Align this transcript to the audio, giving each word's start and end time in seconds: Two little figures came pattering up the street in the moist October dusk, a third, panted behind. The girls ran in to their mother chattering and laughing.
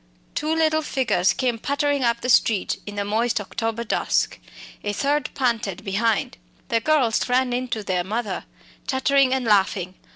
Two 0.33 0.51
little 0.55 0.81
figures 0.81 1.31
came 1.31 1.59
pattering 1.59 2.03
up 2.03 2.21
the 2.21 2.27
street 2.29 2.77
in 2.87 2.95
the 2.95 3.05
moist 3.05 3.39
October 3.39 3.83
dusk, 3.83 4.39
a 4.83 4.93
third, 4.93 5.29
panted 5.35 5.83
behind. 5.85 6.39
The 6.69 6.79
girls 6.79 7.29
ran 7.29 7.53
in 7.53 7.67
to 7.67 7.83
their 7.83 8.03
mother 8.03 8.45
chattering 8.87 9.31
and 9.31 9.45
laughing. 9.45 9.93